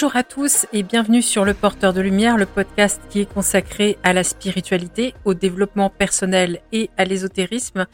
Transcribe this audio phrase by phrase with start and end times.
[0.00, 3.98] Bonjour à tous et bienvenue sur Le Porteur de Lumière, le podcast qui est consacré
[4.04, 7.88] à la spiritualité, au développement personnel et à l'ésotérisme.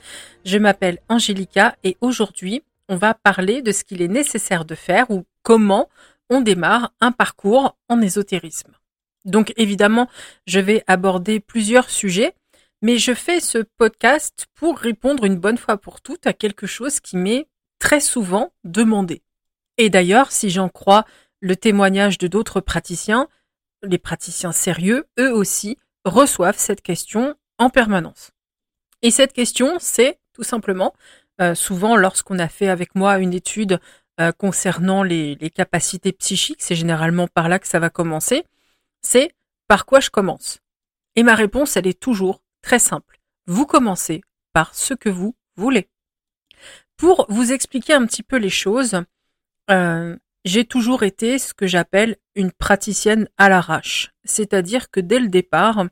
[0.45, 5.11] Je m'appelle Angélica et aujourd'hui, on va parler de ce qu'il est nécessaire de faire
[5.11, 5.89] ou comment
[6.29, 8.73] on démarre un parcours en ésotérisme.
[9.25, 10.07] Donc évidemment,
[10.47, 12.34] je vais aborder plusieurs sujets,
[12.83, 17.01] mais je fais ce podcast pour répondre une bonne fois pour toutes à quelque chose
[17.01, 17.48] qui m'est
[17.79, 19.23] très souvent demandé.
[19.77, 21.05] Et d'ailleurs, si j'en crois
[21.45, 23.29] le témoignage de d'autres praticiens,
[23.83, 25.77] les praticiens sérieux, eux aussi,
[26.07, 28.31] reçoivent cette question en permanence.
[29.03, 30.95] Et cette question, c'est tout simplement,
[31.42, 33.78] euh, souvent lorsqu'on a fait avec moi une étude
[34.22, 38.45] euh, concernant les, capacités psychiques, c'est généralement par là que ça va commencer,
[39.03, 39.31] c'est
[39.69, 40.61] par quoi je commence?
[41.15, 43.20] Et ma réponse, elle est toujours très simple.
[43.47, 44.22] Vous commencez
[44.55, 45.91] par ce que vous voulez.
[46.97, 49.03] Pour vous expliquer un petit peu les choses,
[49.70, 54.12] euh, j'ai toujours été ce que j'appelle une praticienne à l'arrache.
[54.25, 55.84] C'est-à-dire que dès le départ,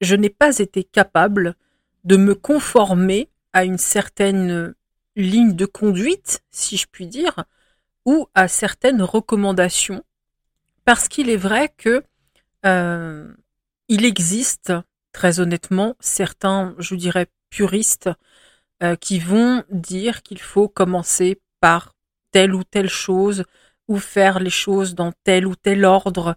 [0.00, 1.56] je n'ai pas été capable
[2.04, 4.74] de me conformer à une certaine
[5.16, 7.44] ligne de conduite, si je puis dire,
[8.06, 10.04] ou à certaines recommandations,
[10.84, 12.02] parce qu'il est vrai que
[12.64, 13.32] euh,
[13.88, 14.72] il existe,
[15.12, 18.10] très honnêtement, certains, je dirais, puristes,
[18.82, 21.94] euh, qui vont dire qu'il faut commencer par
[22.30, 23.44] telle ou telle chose,
[23.90, 26.36] ou faire les choses dans tel ou tel ordre,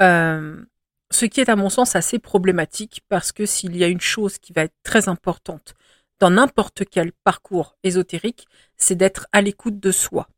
[0.00, 0.64] euh,
[1.10, 4.38] ce qui est à mon sens assez problématique parce que s'il y a une chose
[4.38, 5.74] qui va être très importante
[6.18, 8.48] dans n'importe quel parcours ésotérique,
[8.78, 10.28] c'est d'être à l'écoute de soi.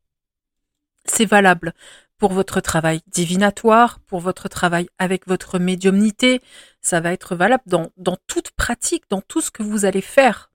[1.05, 1.73] C'est valable
[2.19, 6.43] pour votre travail divinatoire, pour votre travail avec votre médiumnité,
[6.81, 10.51] ça va être valable dans, dans toute pratique, dans tout ce que vous allez faire,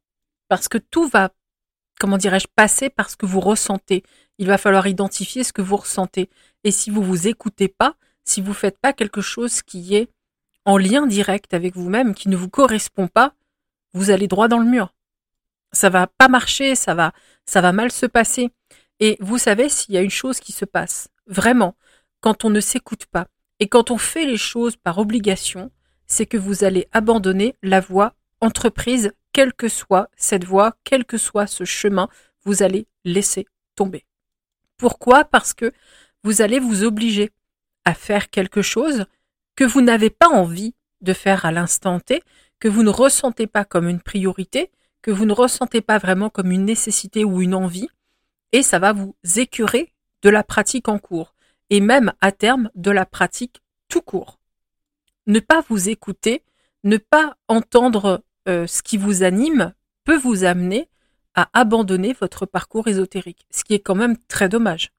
[0.50, 1.32] parce que tout va,
[2.02, 4.04] comment dirais-je, passer par ce que vous ressentez.
[4.42, 6.28] Il va falloir identifier ce que vous ressentez.
[6.64, 7.94] Et si vous vous écoutez pas,
[8.24, 10.10] si vous faites pas quelque chose qui est
[10.66, 13.36] en lien direct avec vous-même, qui ne vous correspond pas,
[13.94, 14.96] vous allez droit dans le mur.
[15.74, 17.14] Ça va pas marcher, ça va,
[17.46, 18.50] ça va mal se passer.
[19.00, 21.76] Et vous savez s'il y a une chose qui se passe, vraiment,
[22.20, 23.28] quand on ne s'écoute pas
[23.60, 25.70] et quand on fait les choses par obligation,
[26.08, 31.20] c'est que vous allez abandonner la voie entreprise, quelle que soit cette voie, quel que
[31.20, 32.10] soit ce chemin,
[32.44, 34.04] vous allez laisser tomber.
[34.82, 35.26] Pourquoi?
[35.26, 35.72] Parce que
[36.24, 37.30] vous allez vous obliger
[37.86, 39.06] à faire quelque chose
[39.56, 42.24] que vous n'avez pas envie de faire à l'instant T,
[42.60, 44.72] que vous ne ressentez pas comme une priorité,
[45.04, 47.90] que vous ne ressentez pas vraiment comme une nécessité ou une envie,
[48.54, 49.94] et ça va vous écurer
[50.24, 51.36] de la pratique en cours,
[51.70, 54.40] et même à terme de la pratique tout court.
[55.28, 56.44] Ne pas vous écouter,
[56.84, 59.76] ne pas entendre euh, ce qui vous anime
[60.06, 60.90] peut vous amener
[61.36, 64.92] à abandonner votre parcours ésotérique, ce qui est quand même très dommage.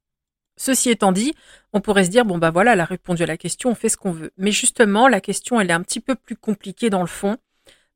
[0.56, 1.34] Ceci étant dit,
[1.72, 3.88] on pourrait se dire bon bah voilà, elle a répondu à la question, on fait
[3.88, 4.32] ce qu'on veut.
[4.36, 7.38] Mais justement, la question elle est un petit peu plus compliquée dans le fond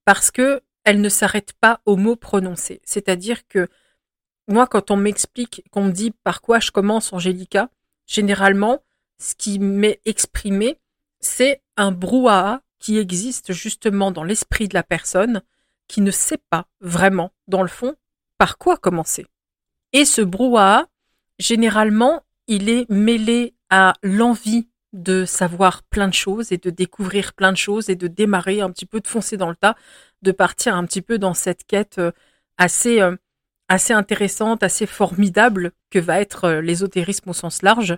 [0.04, 2.80] parce que elle ne s'arrête pas aux mots prononcés.
[2.84, 3.68] C'est-à-dire que
[4.48, 7.68] moi, quand on m'explique, qu'on me dit par quoi je commence, Angélica,
[8.06, 8.84] généralement,
[9.18, 10.78] ce qui m'est exprimé,
[11.18, 15.42] c'est un brouhaha qui existe justement dans l'esprit de la personne
[15.88, 17.96] qui ne sait pas vraiment, dans le fond,
[18.38, 19.26] par quoi commencer.
[19.92, 20.86] Et ce brouhaha,
[21.38, 27.52] généralement, il est mêlé à l'envie de savoir plein de choses et de découvrir plein
[27.52, 29.76] de choses et de démarrer un petit peu, de foncer dans le tas,
[30.22, 32.12] de partir un petit peu dans cette quête euh,
[32.56, 33.16] assez, euh,
[33.68, 37.96] assez intéressante, assez formidable que va être euh, l'ésotérisme au sens large.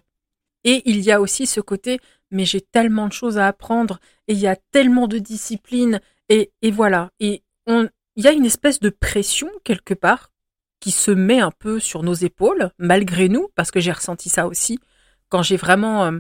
[0.65, 2.01] Et il y a aussi ce côté,
[2.31, 6.51] mais j'ai tellement de choses à apprendre et il y a tellement de disciplines et,
[6.63, 7.11] et voilà.
[7.21, 7.89] Et on,
[8.19, 10.33] il y a une espèce de pression quelque part
[10.81, 14.49] qui se met un peu sur nos épaules, malgré nous, parce que j'ai ressenti ça
[14.49, 14.81] aussi
[15.29, 16.19] quand j'ai vraiment euh,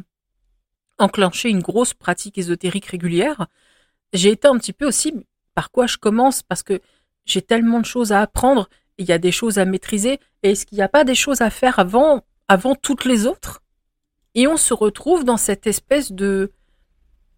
[0.99, 3.49] enclenché une grosse pratique ésotérique régulière.
[4.13, 5.13] J'ai été un petit peu aussi
[5.57, 6.81] par quoi je commence, parce que
[7.25, 10.67] j'ai tellement de choses à apprendre, il y a des choses à maîtriser, et est-ce
[10.67, 13.61] qu'il n'y a pas des choses à faire avant, avant toutes les autres?
[14.37, 16.53] Et on se retrouve dans cette espèce de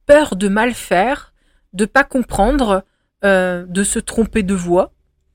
[0.05, 1.33] peur de mal faire,
[1.73, 2.85] de pas comprendre,
[3.25, 4.93] euh, de se tromper de voix.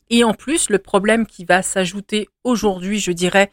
[0.09, 3.51] Et en plus, le problème qui va s'ajouter aujourd'hui, je dirais,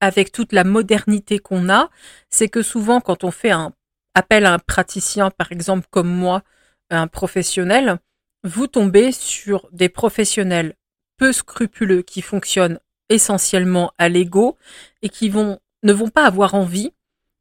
[0.00, 1.90] avec toute la modernité qu'on a,
[2.28, 3.72] c'est que souvent, quand on fait un
[4.14, 6.42] appel à un praticien, par exemple comme moi,
[6.90, 7.98] un professionnel,
[8.44, 10.74] vous tombez sur des professionnels
[11.16, 12.78] peu scrupuleux qui fonctionnent
[13.08, 14.56] essentiellement à l'ego
[15.02, 16.92] et qui ne vont pas avoir envie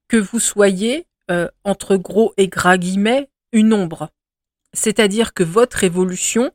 [0.07, 4.09] que vous soyez euh, entre gros et gras guillemets une ombre.
[4.75, 6.51] C'est-à-dire que votre évolution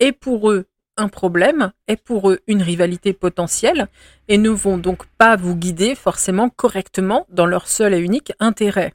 [0.00, 0.66] est pour eux
[0.96, 3.88] un problème est pour eux une rivalité potentielle
[4.28, 8.94] et ne vont donc pas vous guider forcément correctement dans leur seul et unique intérêt.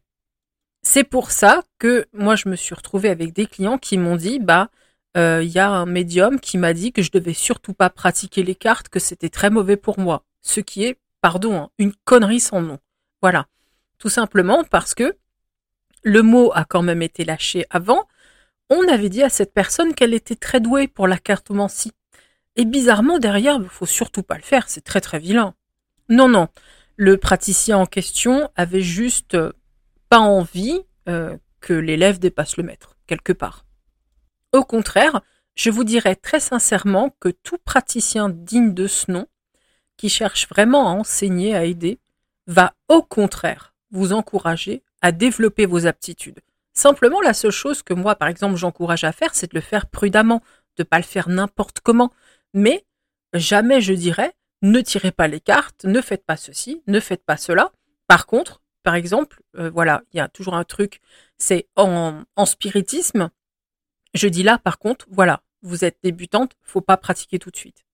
[0.82, 4.40] C'est pour ça que moi je me suis retrouvée avec des clients qui m'ont dit
[4.40, 4.70] bah
[5.18, 8.44] euh, il y a un médium qui m'a dit que je devais surtout pas pratiquer
[8.44, 10.24] les cartes, que c'était très mauvais pour moi.
[10.42, 12.80] Ce qui est, pardon, hein, une connerie sans nom.
[13.22, 13.48] Voilà.
[13.98, 15.16] Tout simplement parce que
[16.04, 18.08] le mot a quand même été lâché avant.
[18.74, 21.92] On avait dit à cette personne qu'elle était très douée pour la cartomancie.
[22.56, 25.56] Et bizarrement, derrière, il faut surtout pas le faire, c'est très très vilain.
[26.08, 26.48] Non, non.
[26.96, 29.52] Le praticien en question avait juste euh,
[30.08, 30.80] pas envie
[31.10, 33.66] euh, que l'élève dépasse le maître, quelque part.
[34.54, 35.20] Au contraire,
[35.54, 39.28] je vous dirais très sincèrement que tout praticien digne de ce nom,
[39.98, 42.00] qui cherche vraiment à enseigner, à aider,
[42.48, 46.40] va au contraire vous encourager à développer vos aptitudes.
[46.82, 49.86] Simplement, la seule chose que moi, par exemple, j'encourage à faire, c'est de le faire
[49.86, 50.42] prudemment,
[50.78, 52.12] de pas le faire n'importe comment.
[52.56, 52.88] Mais
[53.36, 54.34] jamais je dirais,
[54.64, 57.72] ne tirez pas les cartes, ne faites pas ceci, ne faites pas cela.
[58.08, 61.02] Par contre, par exemple, euh, voilà, il y a toujours un truc,
[61.38, 63.30] c'est en, en spiritisme,
[64.16, 67.86] je dis là, par contre, voilà, vous êtes débutante, faut pas pratiquer tout de suite.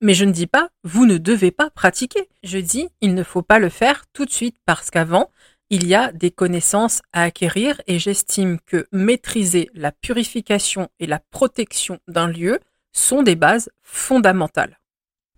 [0.00, 2.28] Mais je ne dis pas, vous ne devez pas pratiquer.
[2.44, 5.32] Je dis, il ne faut pas le faire tout de suite parce qu'avant,
[5.70, 11.18] il y a des connaissances à acquérir et j'estime que maîtriser la purification et la
[11.18, 12.60] protection d'un lieu
[12.92, 14.80] sont des bases fondamentales.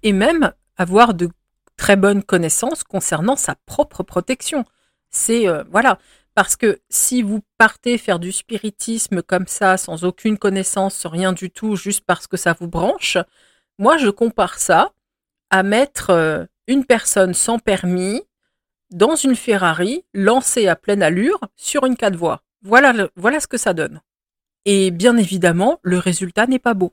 [0.02, 1.28] Et même avoir de
[1.76, 4.64] très bonnes connaissances concernant sa propre protection.
[5.10, 5.98] C'est, euh, voilà,
[6.34, 11.50] parce que si vous partez faire du spiritisme comme ça, sans aucune connaissance, rien du
[11.50, 13.18] tout, juste parce que ça vous branche,
[13.78, 14.92] moi je compare ça
[15.50, 18.22] à mettre euh, une personne sans permis
[18.90, 22.42] dans une Ferrari lancée à pleine allure sur une quatre voies.
[22.62, 24.00] Voilà, voilà ce que ça donne.
[24.64, 26.92] Et bien évidemment, le résultat n'est pas beau.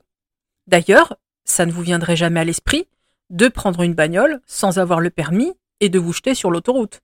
[0.66, 2.88] D'ailleurs, ça ne vous viendrait jamais à l'esprit
[3.30, 7.00] de prendre une bagnole sans avoir le permis et de vous jeter sur l'autoroute.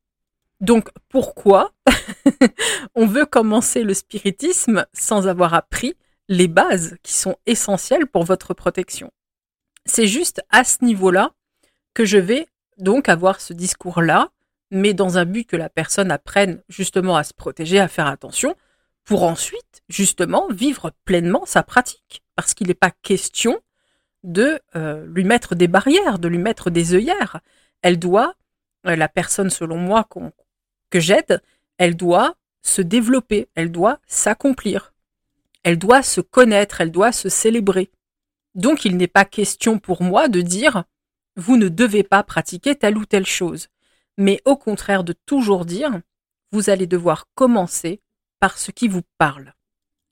[0.61, 1.73] Donc pourquoi
[2.95, 5.95] on veut commencer le spiritisme sans avoir appris
[6.29, 9.11] les bases qui sont essentielles pour votre protection?
[9.85, 11.33] C'est juste à ce niveau-là
[11.93, 12.49] que je vais
[12.79, 14.31] donc avoir ce discours-là,
[14.71, 18.57] mais dans un but que la personne apprenne justement à se protéger, à faire attention,
[19.05, 22.23] pour ensuite justement vivre pleinement sa pratique.
[22.37, 23.61] Parce qu'il n'est pas question
[24.23, 27.41] de euh, lui mettre des barrières, de lui mettre des œillères.
[27.83, 28.35] Elle doit,
[28.87, 30.09] euh, la personne selon moi
[30.91, 31.43] que j'aide,
[31.79, 34.95] elle doit se développer, elle doit s'accomplir,
[35.63, 37.91] elle doit se connaître, elle doit se célébrer.
[38.55, 40.85] Donc il n'est pas question pour moi de dire
[41.37, 43.69] vous ne devez pas pratiquer telle ou telle chose,
[44.19, 46.01] mais au contraire de toujours dire
[46.53, 48.01] vous allez devoir commencer
[48.39, 49.55] par ce qui vous parle.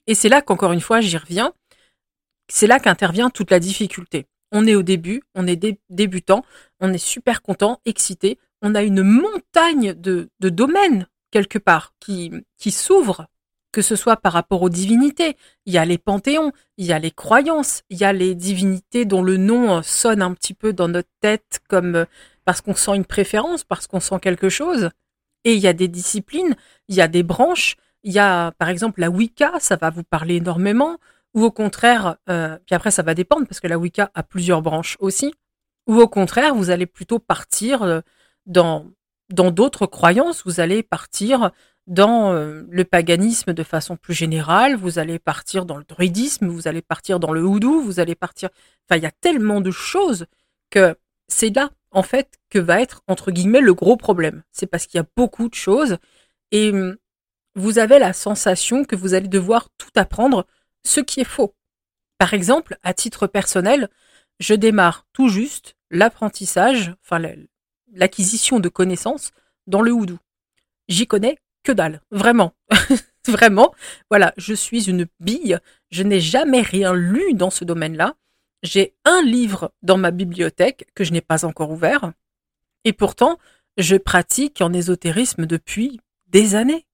[0.07, 1.53] Et c'est là qu'encore une fois j'y reviens,
[2.49, 4.27] c'est là qu'intervient toute la difficulté.
[4.51, 6.45] On est au début, on est débutant,
[6.81, 12.71] on est super content, excité, on a une montagne de, domaines quelque part qui, qui
[12.71, 13.27] s'ouvrent,
[13.73, 15.37] que ce soit par rapport aux divinités.
[15.65, 19.07] Il y a les panthéons, il y a les croyances, il y a les divinités
[19.07, 22.05] dont le nom sonne un petit peu dans notre tête comme euh,
[22.45, 24.91] parce qu'on sent une préférence, parce qu'on sent quelque chose.
[25.45, 26.55] Et il y a des disciplines,
[26.89, 30.05] il y a des branches, il y a par exemple la Wicca, ça va vous
[30.05, 30.99] parler énormément,
[31.35, 34.63] ou au contraire, euh, puis après ça va dépendre parce que la Wicca a plusieurs
[34.63, 35.35] branches aussi,
[35.87, 38.01] ou au contraire vous allez plutôt partir euh,
[38.47, 38.93] dans
[39.31, 41.51] d'autres croyances, vous allez partir
[41.87, 46.69] dans euh, le paganisme de façon plus générale, vous allez partir dans le druidisme, vous
[46.69, 48.51] allez partir dans le houdou, vous allez partir.
[48.89, 50.27] Enfin, il y a tellement de choses
[50.71, 50.97] que
[51.29, 54.43] c'est là, en fait, que va être, entre guillemets, le gros problème.
[54.51, 55.99] C'est parce qu'il y a beaucoup de choses
[56.51, 56.97] et hum,
[57.55, 60.47] vous avez la sensation que vous allez devoir tout apprendre,
[60.85, 61.55] ce qui est faux.
[62.19, 63.89] Par exemple, à titre personnel,
[64.41, 67.23] je démarre tout juste l'apprentissage, enfin
[67.93, 69.33] l'acquisition de connaissances
[69.67, 70.19] dans le houdou.
[70.89, 72.55] J'y connais que dalle, vraiment.
[73.29, 73.75] vraiment.
[74.11, 75.59] Voilà, je suis une bille,
[75.91, 78.15] je n'ai jamais rien lu dans ce domaine-là.
[78.63, 82.13] J'ai un livre dans ma bibliothèque que je n'ai pas encore ouvert.
[82.85, 83.39] Et pourtant,
[83.77, 86.87] je pratique en ésotérisme depuis des années.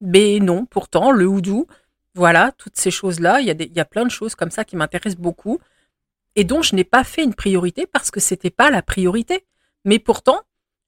[0.00, 1.66] Mais non, pourtant, le houdou,
[2.14, 4.76] voilà, toutes ces choses-là, il y, a y a plein de choses comme ça qui
[4.76, 5.60] m'intéressent beaucoup
[6.34, 9.46] et dont je n'ai pas fait une priorité parce que c'était pas la priorité.
[9.84, 10.40] Mais pourtant,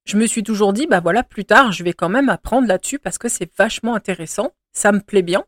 [0.05, 2.99] je me suis toujours dit, bah voilà, plus tard, je vais quand même apprendre là-dessus
[2.99, 5.45] parce que c'est vachement intéressant, ça me plaît bien.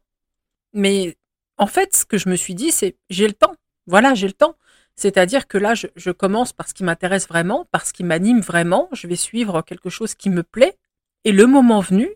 [0.73, 1.17] Mais
[1.59, 3.55] en fait, ce que je me suis dit, c'est j'ai le temps.
[3.87, 4.57] Voilà, j'ai le temps.
[4.97, 8.89] C'est-à-dire que là, je, commence par ce qui m'intéresse vraiment, par ce qui m'anime vraiment.
[8.93, 10.77] Je vais suivre quelque chose qui me plaît.
[11.25, 12.09] Et le moment venu,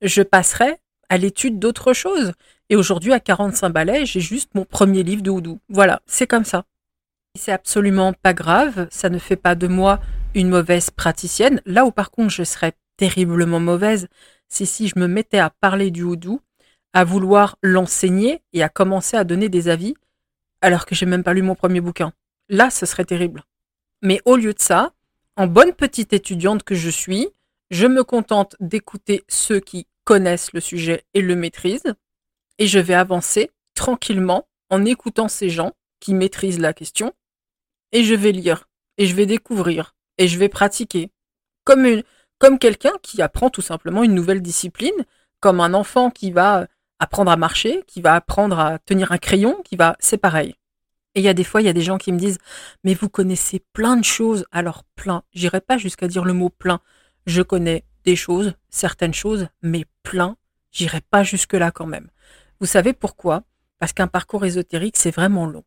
[0.00, 0.78] je passerai
[1.10, 2.32] à l'étude d'autres choses.
[2.70, 5.60] Et aujourd'hui, à 45 balais, j'ai juste mon premier livre de Houdou.
[5.68, 6.64] Voilà, c'est comme ça.
[7.38, 10.00] C'est absolument pas grave, ça ne fait pas de moi
[10.34, 11.60] une mauvaise praticienne.
[11.66, 14.08] Là où par contre je serais terriblement mauvaise,
[14.48, 16.40] c'est si je me mettais à parler du houdou,
[16.92, 19.94] à vouloir l'enseigner et à commencer à donner des avis
[20.60, 22.12] alors que j'ai même pas lu mon premier bouquin.
[22.52, 23.44] Là, ce serait terrible.
[24.02, 24.92] Mais au lieu de ça,
[25.36, 27.30] en bonne petite étudiante que je suis,
[27.70, 31.94] je me contente d'écouter ceux qui connaissent le sujet et le maîtrisent,
[32.58, 37.14] et je vais avancer tranquillement en écoutant ces gens qui maîtrisent la question,
[37.90, 38.68] et je vais lire,
[38.98, 41.10] et je vais découvrir, et je vais pratiquer.
[41.64, 42.02] Comme,
[42.36, 45.06] comme quelqu'un qui apprend tout simplement une nouvelle discipline,
[45.40, 46.66] comme un enfant qui va
[46.98, 50.54] apprendre à marcher, qui va apprendre à tenir un crayon, qui va, c'est pareil.
[51.14, 52.38] Et il y a des fois, il y a des gens qui me disent,
[52.84, 54.46] mais vous connaissez plein de choses.
[54.50, 56.80] Alors plein, j'irai pas jusqu'à dire le mot plein.
[57.26, 60.36] Je connais des choses, certaines choses, mais plein,
[60.70, 62.08] j'irai pas jusque là quand même.
[62.60, 63.44] Vous savez pourquoi?
[63.78, 65.64] Parce qu'un parcours ésotérique, c'est vraiment long.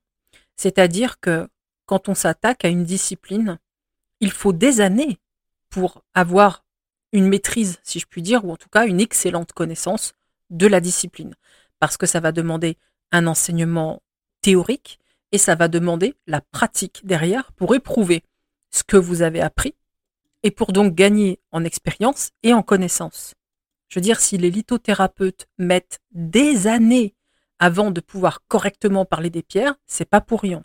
[0.55, 1.47] C'est-à-dire que
[1.85, 3.59] quand on s'attaque à une discipline,
[4.19, 5.19] il faut des années
[5.69, 6.63] pour avoir
[7.11, 10.13] une maîtrise, si je puis dire, ou en tout cas une excellente connaissance
[10.49, 11.35] de la discipline.
[11.79, 12.77] Parce que ça va demander
[13.11, 14.01] un enseignement
[14.41, 14.99] théorique,
[15.31, 18.23] et ça va demander la pratique derrière pour éprouver
[18.71, 19.75] ce que vous avez appris
[20.43, 23.33] et pour donc gagner en expérience et en connaissance.
[23.87, 27.15] Je veux dire, si les lithothérapeutes mettent des années
[27.59, 30.63] avant de pouvoir correctement parler des pierres, c'est pas pour rien.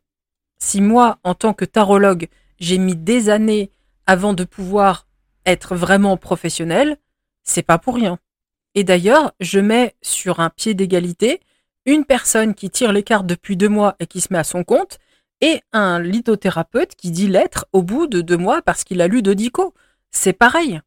[0.58, 3.72] Si moi, en tant que tarologue, j'ai mis des années
[4.06, 5.06] avant de pouvoir
[5.46, 6.98] être vraiment professionnel,
[7.42, 8.18] c'est pas pour rien.
[8.74, 11.40] Et d'ailleurs, je mets sur un pied d'égalité
[11.90, 14.64] une personne qui tire les cartes depuis deux mois et qui se met à son
[14.64, 14.98] compte,
[15.40, 19.22] et un lithothérapeute qui dit l'être au bout de deux mois parce qu'il a lu
[19.22, 19.74] Dodico.
[20.10, 20.80] C'est pareil.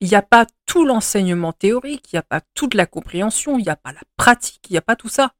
[0.00, 3.62] Il n'y a pas tout l'enseignement théorique, il n'y a pas toute la compréhension, il
[3.62, 5.32] n'y a pas la pratique, il n'y a pas tout ça.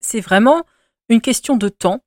[0.00, 0.64] C'est vraiment
[1.08, 2.02] une question de temps.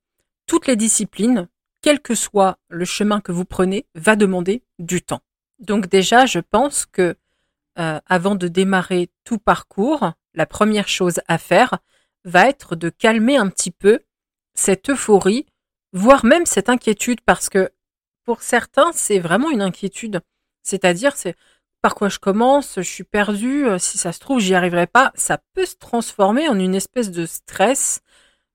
[0.46, 1.48] Toutes les disciplines,
[1.80, 5.22] quel que soit le chemin que vous prenez, va demander du temps.
[5.58, 7.16] Donc déjà, je pense que
[7.78, 11.78] euh, avant de démarrer tout parcours, la première chose à faire,
[12.24, 14.00] va être de calmer un petit peu
[14.54, 15.46] cette euphorie,
[15.92, 17.70] voire même cette inquiétude, parce que
[18.24, 20.20] pour certains, c'est vraiment une inquiétude.
[20.62, 21.36] C'est-à-dire, c'est
[21.80, 25.10] par quoi je commence, je suis perdu, euh, si ça se trouve, j'y arriverai pas.
[25.16, 28.02] Ça peut se transformer en une espèce de stress,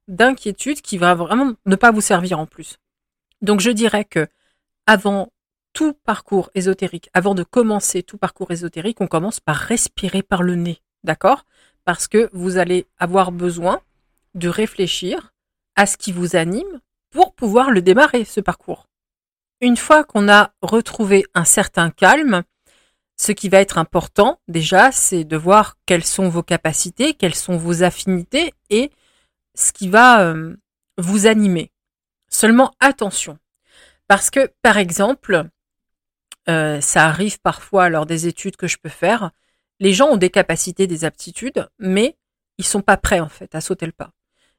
[0.08, 2.78] d'inquiétude qui va vraiment ne pas vous servir en plus.
[3.42, 4.28] Donc je dirais que
[4.86, 5.34] avant
[5.74, 10.56] tout parcours ésotérique, avant de commencer tout parcours ésotérique, on commence par respirer par le
[10.56, 10.82] nez.
[11.04, 11.46] D'accord?
[11.88, 13.79] Parce que vous allez avoir besoin
[14.36, 15.34] de réfléchir
[15.77, 18.89] à ce qui vous anime pour pouvoir le démarrer, ce parcours.
[19.62, 22.44] Une fois qu'on a retrouvé un certain calme,
[23.15, 27.56] ce qui va être important déjà, c'est de voir quelles sont vos capacités, quelles sont
[27.56, 28.91] vos affinités et
[29.56, 30.58] ce qui va euh,
[30.98, 31.72] vous animer.
[32.27, 33.39] Seulement attention,
[34.10, 35.46] parce que par exemple,
[36.50, 39.32] euh, ça arrive parfois lors des études que je peux faire,
[39.80, 42.18] les gens ont des capacités, des aptitudes, mais
[42.58, 44.12] ils sont pas prêts en fait à sauter le pas.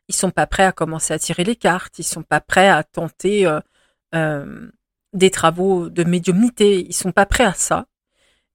[0.09, 1.99] Ils sont pas prêts à commencer à tirer les cartes.
[1.99, 3.61] Ils sont pas prêts à tenter euh,
[4.15, 4.71] euh,
[5.13, 6.87] des travaux de médiumnité.
[6.87, 7.87] Ils sont pas prêts à ça.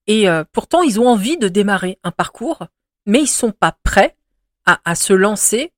[0.08, 2.68] Et euh, pourtant, ils ont envie de démarrer un parcours,
[3.06, 4.18] mais ils sont pas prêts
[4.66, 5.72] à, à se lancer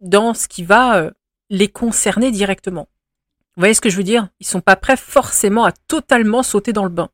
[0.00, 1.10] dans ce qui va
[1.50, 2.88] les concerner directement.
[3.56, 4.28] Vous voyez ce que je veux dire?
[4.40, 7.08] Ils sont pas prêts forcément à totalement sauter dans le bain.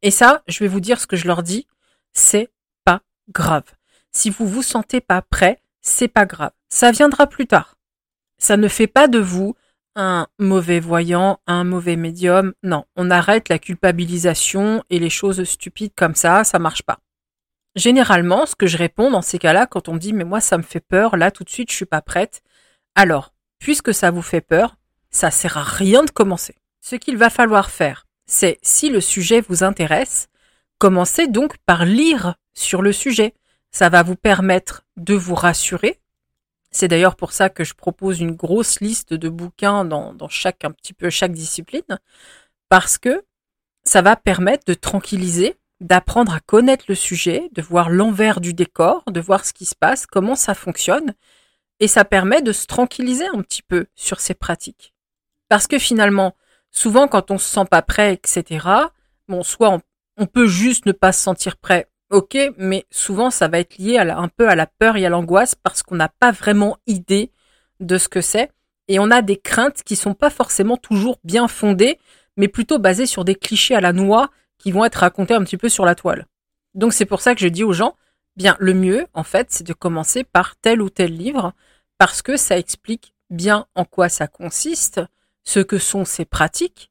[0.00, 1.66] Et ça, je vais vous dire ce que je leur dis
[2.12, 2.50] c'est
[2.84, 3.00] pas
[3.32, 3.64] grave.
[4.12, 6.52] Si vous vous sentez pas prêt, c'est pas grave.
[6.68, 7.76] Ça viendra plus tard.
[8.38, 9.54] Ça ne fait pas de vous
[9.96, 12.52] un mauvais voyant, un mauvais médium.
[12.62, 17.00] Non, on arrête la culpabilisation et les choses stupides comme ça, ça marche pas.
[17.74, 20.62] Généralement, ce que je réponds dans ces cas-là, quand on dit mais moi ça me
[20.62, 22.42] fait peur, là tout de suite je suis pas prête.
[22.94, 24.76] Alors, puisque ça vous fait peur,
[25.10, 26.56] ça sert à rien de commencer.
[26.80, 30.28] Ce qu'il va falloir faire, c'est si le sujet vous intéresse,
[30.78, 33.34] Commencez donc par lire sur le sujet.
[33.70, 36.00] Ça va vous permettre de vous rassurer.
[36.70, 40.64] C'est d'ailleurs pour ça que je propose une grosse liste de bouquins dans, chaque,
[41.30, 41.98] discipline,
[42.68, 43.24] parce que
[43.84, 49.02] ça va permettre de tranquilliser, d'apprendre à connaître le sujet, de voir l'envers du décor,
[49.10, 51.14] de voir ce qui se passe, comment ça fonctionne,
[51.80, 54.92] et ça permet de se tranquilliser un petit peu sur ces pratiques.
[55.48, 56.36] Parce que finalement,
[56.70, 58.66] souvent quand on se sent pas prêt, etc.,
[59.28, 59.80] bon, soit on
[60.18, 61.88] on peut juste ne pas se sentir prêt.
[62.10, 65.08] Ok, mais souvent ça va être lié à un peu à la peur et à
[65.08, 67.32] l'angoisse parce qu'on n'a pas vraiment idée
[67.80, 68.50] de ce que c'est
[68.88, 71.98] et on a des craintes qui sont pas forcément toujours bien fondées,
[72.36, 75.58] mais plutôt basées sur des clichés à la noix qui vont être racontés un petit
[75.58, 76.26] peu sur la toile.
[76.74, 77.94] Donc c'est pour ça que je dis aux gens,
[78.36, 81.52] bien le mieux en fait, c'est de commencer par tel ou tel livre
[81.98, 85.02] parce que ça explique bien en quoi ça consiste,
[85.44, 86.90] ce que sont ces pratiques.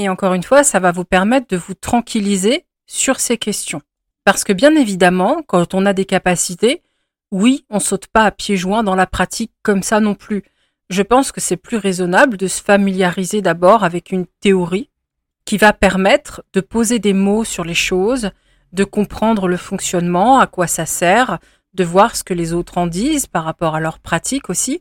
[0.00, 3.82] Et encore une fois, ça va vous permettre de vous tranquilliser sur ces questions.
[4.22, 6.82] Parce que bien évidemment, quand on a des capacités,
[7.32, 10.44] oui, on saute pas à pieds joints dans la pratique comme ça non plus.
[10.88, 14.88] Je pense que c'est plus raisonnable de se familiariser d'abord avec une théorie
[15.44, 18.30] qui va permettre de poser des mots sur les choses,
[18.72, 21.40] de comprendre le fonctionnement, à quoi ça sert,
[21.74, 24.80] de voir ce que les autres en disent par rapport à leur pratique aussi.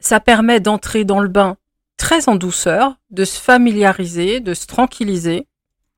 [0.00, 1.56] Ça permet d'entrer dans le bain
[2.00, 5.46] très en douceur, de se familiariser, de se tranquilliser,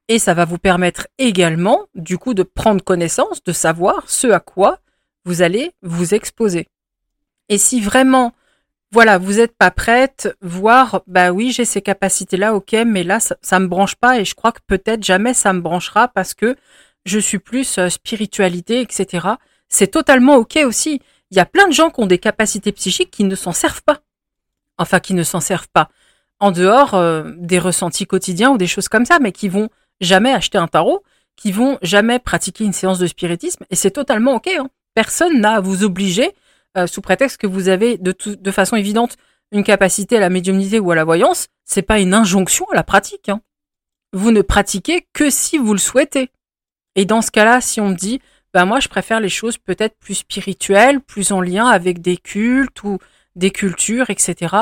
[0.08, 4.40] et ça va vous permettre également, du coup, de prendre connaissance, de savoir ce à
[4.40, 4.80] quoi
[5.24, 6.66] vous allez vous exposer.
[7.48, 8.32] Et si vraiment,
[8.90, 13.36] voilà, vous n'êtes pas prête, voir, bah oui, j'ai ces capacités-là, ok, mais là, ça,
[13.40, 16.56] ça me branche pas, et je crois que peut-être jamais ça me branchera parce que
[17.06, 19.28] je suis plus euh, spiritualité, etc.
[19.68, 21.00] C'est totalement ok aussi.
[21.30, 23.84] Il y a plein de gens qui ont des capacités psychiques qui ne s'en servent
[23.84, 24.00] pas.
[24.78, 25.88] Enfin, qui ne s'en servent pas.
[26.40, 29.68] En dehors euh, des ressentis quotidiens ou des choses comme ça, mais qui vont
[30.00, 31.02] jamais acheter un tarot,
[31.36, 34.48] qui vont jamais pratiquer une séance de spiritisme, et c'est totalement ok.
[34.48, 34.68] Hein.
[34.94, 36.32] Personne n'a à vous obliger,
[36.76, 39.16] euh, sous prétexte que vous avez de, façon évidente
[39.50, 42.82] une capacité à la médiumnité ou à la voyance, c'est pas une injonction à la
[42.82, 43.28] pratique.
[43.28, 43.42] Hein.
[44.14, 46.30] Vous ne pratiquez que si vous le souhaitez.
[46.96, 48.20] Et dans ce cas-là, si on me dit,
[48.54, 52.82] ben moi je préfère les choses peut-être plus spirituelles, plus en lien avec des cultes
[52.82, 52.98] ou
[53.36, 54.56] des cultures, etc.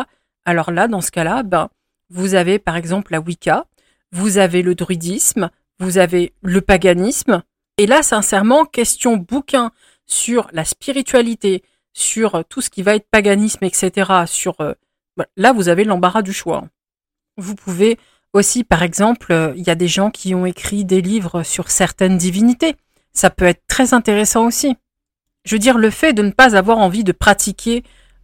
[0.45, 1.71] Alors là, dans ce cas-là, ben
[2.11, 3.67] vous avez par exemple la Wicca,
[4.13, 7.43] vous avez le druidisme, vous avez le paganisme.
[7.79, 9.71] Et là, sincèrement, question bouquin
[10.07, 11.63] sur la spiritualité,
[11.93, 14.11] sur tout ce qui va être paganisme, etc.
[14.27, 14.75] Sur euh,
[15.37, 16.65] là, vous avez l'embarras du choix.
[17.37, 17.99] Vous pouvez
[18.33, 21.71] aussi, par exemple, euh, il y a des gens qui ont écrit des livres sur
[21.71, 22.77] certaines divinités.
[23.13, 24.77] Ça peut être très intéressant aussi.
[25.45, 27.83] Je veux dire, le fait de ne pas avoir envie de pratiquer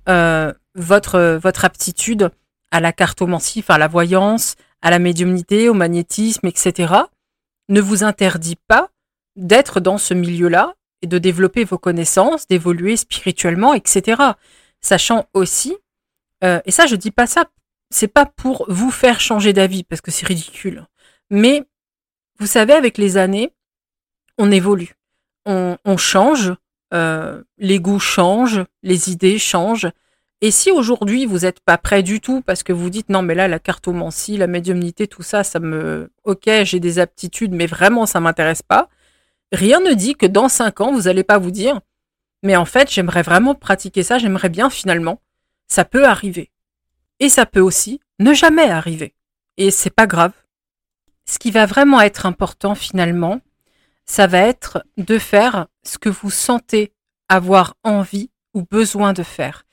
[0.09, 2.31] euh, votre, votre aptitude
[2.71, 6.95] à la cartomancie, à la voyance, à la médiumnité, au magnétisme, etc.,
[7.69, 8.90] ne vous interdit pas
[9.35, 14.23] d'être dans ce milieu-là et de développer vos connaissances, d'évoluer spirituellement, etc.
[14.81, 15.77] Sachant aussi,
[16.45, 17.47] euh, et ça je dis pas ça
[17.90, 20.87] c'est pas pour vous faire changer d'avis parce que c'est ridicule.
[21.31, 21.64] Mais
[22.38, 23.53] vous savez, avec les années,
[24.38, 24.95] on évolue,
[25.47, 26.53] on, change,
[26.94, 29.90] euh, les goûts changent, les idées changent.
[30.40, 33.35] Et si aujourd'hui vous n'êtes pas prêt du tout parce que vous dites non mais
[33.35, 38.07] là la cartomancie, la médiumnité, tout ça, ça me, ok, j'ai des aptitudes, mais vraiment
[38.07, 38.88] ça m'intéresse pas.
[39.53, 41.81] Rien ne dit que dans cinq ans vous n'allez pas vous dire,
[42.42, 45.20] mais en fait j'aimerais vraiment pratiquer ça, j'aimerais bien finalement.
[45.68, 46.51] Ça peut arriver.
[47.18, 49.14] Et ça peut aussi ne jamais arriver.
[49.57, 50.33] Et c'est pas grave.
[51.25, 53.40] Ce qui va vraiment être important finalement,
[54.07, 56.92] ça va être de faire ce que vous sentez
[57.29, 59.64] avoir envie ou besoin de faire.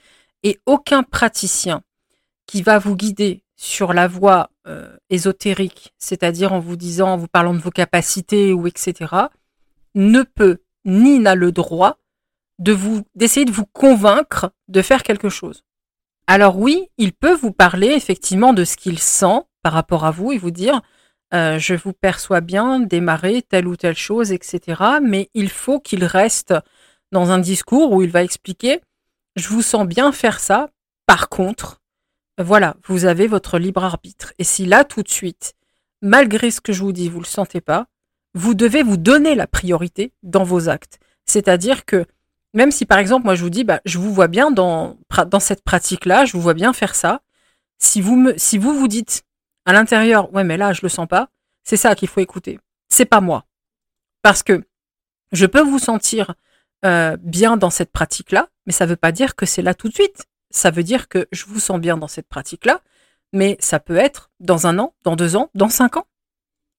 [0.43, 1.83] Et aucun praticien
[2.47, 7.27] qui va vous guider sur la voie euh, ésotérique, c'est-à-dire en vous disant, en vous
[7.27, 9.13] parlant de vos capacités ou etc.,
[9.95, 11.97] ne peut ni n'a le droit
[12.59, 15.63] de vous d'essayer de vous convaincre de faire quelque chose.
[16.27, 20.31] Alors oui, il peut vous parler effectivement de ce qu'il sent par rapport à vous
[20.31, 20.81] et vous dire
[21.33, 24.81] euh, je vous perçois bien démarrer telle ou telle chose, etc.
[25.01, 26.53] Mais il faut qu'il reste
[27.11, 28.81] dans un discours où il va expliquer
[29.35, 30.69] je vous sens bien faire ça.
[31.05, 31.81] Par contre,
[32.41, 34.33] voilà, vous avez votre libre arbitre.
[34.39, 35.53] Et si là, tout de suite,
[36.01, 37.87] malgré ce que je vous dis, vous le sentez pas,
[38.33, 40.99] vous devez vous donner la priorité dans vos actes.
[41.25, 42.05] C'est-à-dire que
[42.53, 45.39] même si par exemple, moi je vous dis, bah, je vous vois bien dans, dans
[45.39, 47.21] cette pratique-là, je vous vois bien faire ça.
[47.79, 49.23] Si vous me, si vous vous dites
[49.65, 51.29] à l'intérieur, ouais, mais là je le sens pas,
[51.63, 52.59] c'est ça qu'il faut écouter.
[52.89, 53.45] C'est pas moi.
[54.21, 54.63] Parce que
[55.31, 56.35] je peux vous sentir
[56.85, 59.93] euh, bien dans cette pratique-là, mais ça veut pas dire que c'est là tout de
[59.93, 60.25] suite.
[60.51, 62.81] Ça veut dire que je vous sens bien dans cette pratique-là,
[63.31, 66.07] mais ça peut être dans un an, dans deux ans, dans cinq ans.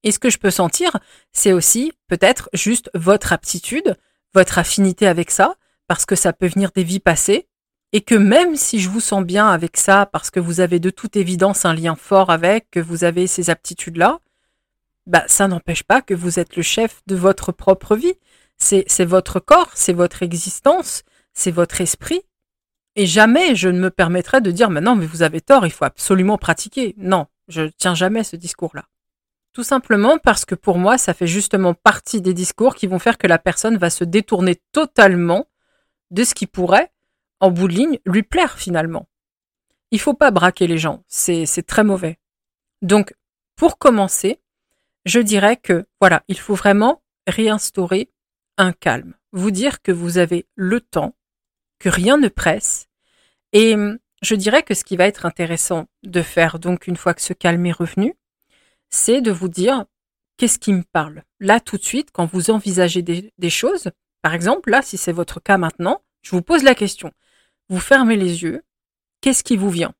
[0.04, 0.98] Et ce que je peux sentir,
[1.32, 3.96] c'est aussi peut-être juste votre aptitude,
[4.34, 5.56] votre affinité avec ça,
[5.88, 7.48] parce que ça peut venir des vies passées,
[7.94, 10.90] et que même si je vous sens bien avec ça, parce que vous avez de
[10.90, 14.18] toute évidence un lien fort avec, que vous avez ces aptitudes-là,
[15.06, 18.14] bah, ça n'empêche pas que vous êtes le chef de votre propre vie.
[18.56, 21.04] C'est, votre corps, c'est votre existence,
[21.34, 22.22] c'est votre esprit.
[22.96, 25.72] Et jamais je ne me permettrai de dire, mais non, mais vous avez tort, il
[25.72, 26.96] faut absolument pratiquer.
[26.98, 28.86] Non, je tiens jamais ce discours-là.
[29.52, 33.18] Tout simplement parce que pour moi, ça fait justement partie des discours qui vont faire
[33.18, 35.46] que la personne va se détourner totalement
[36.10, 36.90] de ce qui pourrait,
[37.50, 39.08] bout de ligne, lui plaire finalement.
[39.90, 42.18] Il faut pas braquer les gens, c'est très mauvais.
[42.82, 43.14] Donc,
[43.56, 44.40] pour commencer,
[45.04, 48.10] je dirais que, voilà, il faut vraiment réinstaurer
[48.56, 51.14] un calme, vous dire que vous avez le temps,
[51.78, 52.88] que rien ne presse,
[53.52, 53.76] et
[54.22, 57.32] je dirais que ce qui va être intéressant de faire, donc une fois que ce
[57.32, 58.14] calme est revenu,
[58.90, 59.84] c'est de vous dire
[60.36, 61.22] qu'est-ce qui me parle.
[61.40, 63.90] Là, tout de suite, quand vous envisagez des choses,
[64.22, 67.12] par exemple, là, si c'est votre cas maintenant, je vous pose la question.
[67.70, 68.62] Vous fermez les yeux.
[69.20, 69.94] Qu'est-ce qui vous vient?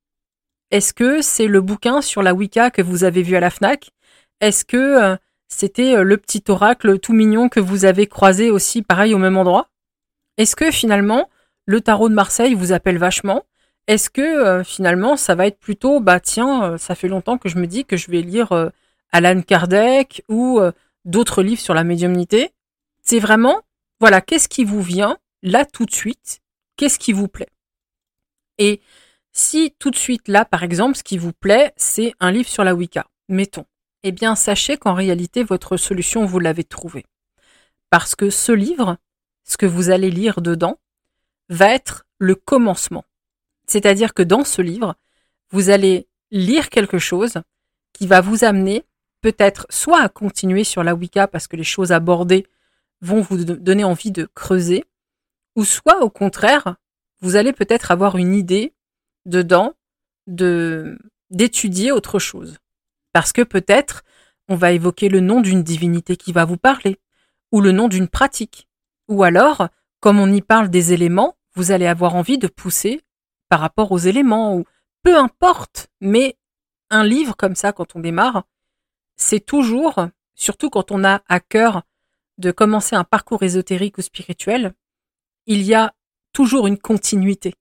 [0.71, 3.91] Est-ce que c'est le bouquin sur la Wicca que vous avez vu à la FNAC?
[4.41, 5.17] Est-ce que euh,
[5.49, 9.37] c'était euh, le petit oracle tout mignon que vous avez croisé aussi pareil au même
[9.37, 9.71] endroit?
[10.37, 11.31] Est-ce que finalement
[11.65, 13.45] le tarot de Marseille vous appelle vachement?
[13.87, 17.57] Est-ce que euh, finalement ça va être plutôt bah tiens, ça fait longtemps que je
[17.57, 18.73] me dis que je vais lire
[19.13, 20.61] Alan Kardec ou
[21.05, 22.51] d'autres livres sur la médiumnité?
[23.03, 23.63] C'est vraiment
[24.01, 26.41] voilà, qu'est-ce qui vous vient là tout de suite?
[26.77, 27.54] Qu'est-ce qui vous plaît?
[28.59, 28.81] Et
[29.33, 32.65] si tout de suite là, par exemple, ce qui vous plaît, c'est un livre sur
[32.65, 33.67] la Wicca, mettons,
[34.03, 37.05] eh bien sachez qu'en réalité, votre solution, vous l'avez trouvée.
[37.91, 38.97] Parce que ce livre,
[39.45, 40.79] ce que vous allez lire dedans,
[41.49, 43.05] va être le commencement.
[43.67, 44.95] C'est-à-dire que dans ce livre,
[45.51, 47.41] vous allez lire quelque chose
[47.93, 48.85] qui va vous amener
[49.21, 52.47] peut-être soit à continuer sur la Wicca parce que les choses abordées
[53.01, 54.85] vont vous donner envie de creuser,
[55.57, 56.77] ou soit au contraire,
[57.25, 58.75] vous allez peut-être avoir une idée
[59.25, 59.73] dedans
[60.27, 60.99] de
[61.31, 62.59] d'étudier autre chose.
[63.15, 64.05] Parce que peut-être
[64.49, 67.01] on va évoquer le nom d'une divinité qui va vous parler,
[67.51, 68.69] ou le nom d'une pratique.
[69.09, 69.69] Ou alors,
[70.01, 73.01] comme on y parle des éléments, vous allez avoir envie de pousser
[73.49, 74.65] par rapport aux éléments, ou
[75.03, 76.37] peu importe, mais
[76.91, 78.45] un livre comme ça, quand on démarre,
[79.17, 81.85] c'est toujours, surtout quand on a à cœur
[82.37, 84.75] de commencer un parcours ésotérique ou spirituel,
[85.47, 85.95] il y a
[86.35, 87.55] toujours une continuité.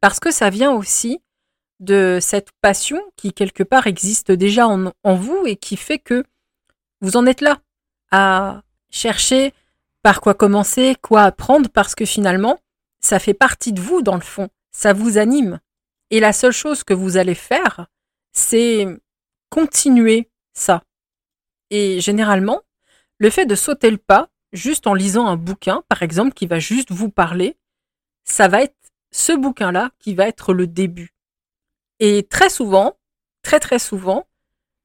[0.00, 1.20] Parce que ça vient aussi
[1.80, 6.22] de cette passion qui quelque part existe déjà en, vous et qui fait que
[7.00, 7.58] vous en êtes là
[8.12, 9.52] à chercher
[10.02, 12.60] par quoi commencer, quoi apprendre, parce que finalement,
[13.00, 15.58] ça fait partie de vous dans le fond, ça vous anime.
[16.10, 17.86] Et la seule chose que vous allez faire,
[18.32, 18.86] c'est
[19.48, 20.82] continuer ça.
[21.70, 22.60] Et généralement,
[23.18, 26.58] le fait de sauter le pas, juste en lisant un bouquin, par exemple, qui va
[26.58, 27.56] juste vous parler,
[28.24, 28.76] ça va être
[29.10, 31.14] ce bouquin-là qui va être le début.
[32.00, 32.96] Et très souvent,
[33.42, 34.26] très très souvent,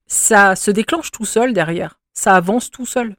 [0.08, 2.00] ça se déclenche tout seul derrière.
[2.13, 3.15] Ça avance tout seul.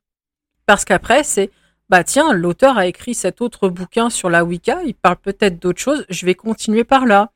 [0.67, 1.51] Parce qu'après, c'est,
[1.89, 5.81] bah tiens, l'auteur a écrit cet autre bouquin sur la Wicca, il parle peut-être d'autre
[5.81, 7.33] chose, je vais continuer par là.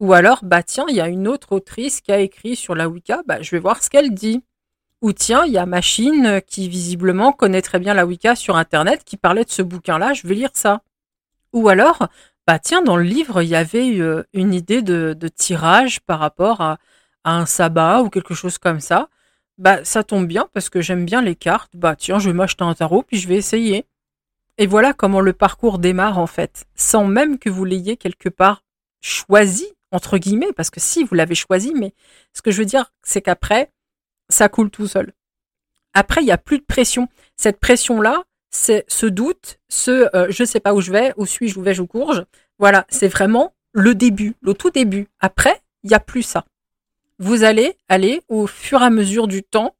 [0.00, 2.88] Ou alors, bah tiens, il y a une autre autrice qui a écrit sur la
[2.88, 4.42] Wicca, bah je vais voir ce qu'elle dit.
[5.02, 9.04] Ou tiens, il y a Machine qui visiblement connaît très bien la Wicca sur Internet
[9.04, 10.82] qui parlait de ce bouquin-là, je vais lire ça.
[11.52, 12.08] Ou alors,
[12.46, 13.88] bah tiens, dans le livre, il y avait
[14.32, 16.78] une idée de, tirage par rapport à,
[17.24, 19.08] un sabbat ou quelque chose comme ça.
[19.58, 21.72] Bah ça tombe bien parce que j'aime bien les cartes.
[21.76, 23.84] Bah tiens, je vais m'acheter un tarot puis je vais essayer.
[24.56, 28.64] Et voilà comment le parcours démarre en fait, sans même que vous l'ayez quelque part
[29.02, 31.94] choisi entre guillemets, parce que si vous l'avez choisi, mais
[32.32, 33.72] ce que je veux dire, c'est qu'après,
[34.28, 35.12] ça coule tout seul.
[35.94, 37.08] Après, il n'y a plus de pression.
[37.36, 41.26] Cette pression-là, c'est ce doute, ce je euh, je sais pas où je vais, où
[41.26, 42.24] suis-je, où vais-je, où courge.
[42.58, 45.08] Voilà, c'est vraiment le début, le tout début.
[45.20, 46.44] Après, il n'y a plus ça.
[47.18, 49.76] Vous allez aller au fur et à mesure du temps,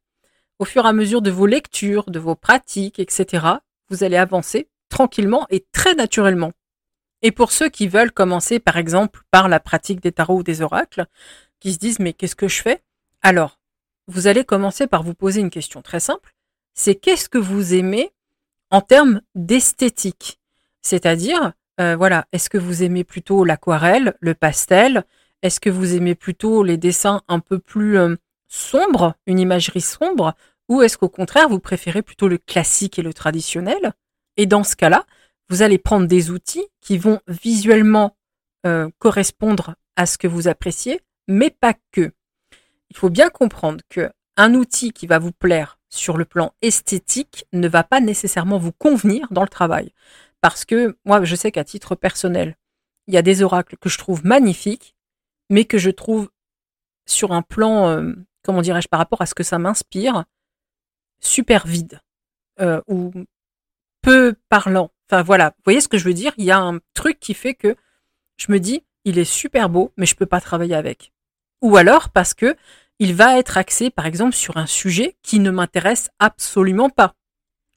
[0.59, 3.47] au fur et à mesure de vos lectures, de vos pratiques, etc.
[3.89, 6.53] Vous allez avancer tranquillement et très naturellement.
[7.23, 10.63] Et pour ceux qui veulent commencer, par exemple, par la pratique des tarots ou des
[10.63, 11.07] oracles,
[11.59, 12.83] qui se disent mais qu'est-ce que je fais?
[13.23, 13.59] Alors,
[14.07, 16.33] vous allez commencer par vous poser une question très simple.
[16.75, 18.11] C'est qu'est-ce que vous aimez
[18.71, 20.41] en termes d'esthétique.
[20.83, 25.05] C'est-à-dire, euh, voilà, est-ce que vous aimez plutôt l'aquarelle, le pastel?
[25.43, 28.17] Est-ce que vous aimez plutôt les dessins un peu plus euh,
[28.49, 30.35] sombres, une imagerie sombre?
[30.69, 33.93] Ou est-ce qu'au contraire, vous préférez plutôt le classique et le traditionnel?
[34.37, 35.05] Et dans ce cas-là,
[35.49, 38.17] vous allez prendre des outils qui vont visuellement
[38.67, 42.13] euh, correspondre à ce que vous appréciez, mais pas que.
[42.91, 47.47] Il faut bien comprendre que un outil qui va vous plaire sur le plan esthétique
[47.53, 49.93] ne va pas nécessairement vous convenir dans le travail.
[50.41, 52.57] Parce que moi, je sais qu'à titre personnel,
[53.07, 54.95] il y a des oracles que je trouve magnifiques,
[55.51, 56.31] mais que je trouve
[57.07, 60.25] sur un plan, euh, comment dirais-je, par rapport à ce que ça m'inspire,
[61.21, 62.01] super vide
[62.61, 63.13] euh, ou
[64.01, 64.91] peu parlant.
[65.11, 66.33] Enfin voilà, vous voyez ce que je veux dire?
[66.39, 67.77] Il y a un truc qui fait que
[68.37, 71.13] je me dis, il est super beau, mais je peux pas travailler avec.
[71.63, 72.57] Ou alors parce que
[73.01, 77.15] il va être axé, par exemple, sur un sujet qui ne m'intéresse absolument pas,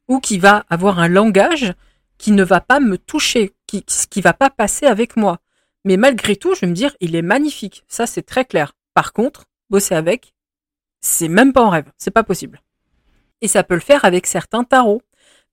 [0.09, 1.73] ou qui va avoir un langage
[2.17, 5.39] qui ne va pas me toucher, qui, qui va pas passer avec moi.
[5.85, 7.85] Mais malgré tout, je vais me dire, il est magnifique.
[7.87, 8.73] Ça, c'est très clair.
[8.93, 10.33] Par contre, bosser avec,
[10.99, 11.91] c'est même pas en rêve.
[11.97, 12.61] C'est pas possible.
[13.41, 15.01] Et ça peut le faire avec certains tarots.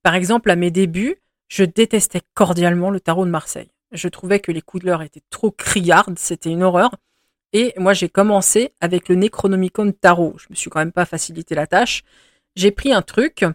[0.03, 3.71] Par exemple, à mes débuts, je détestais cordialement le tarot de Marseille.
[3.93, 6.91] Je trouvais que les couleurs étaient trop criardes, c'était une horreur.
[7.53, 10.35] Et moi, j'ai commencé avec le Necronomicon Tarot.
[10.37, 12.03] Je me suis quand même pas facilité la tâche.
[12.55, 13.45] J'ai pris un truc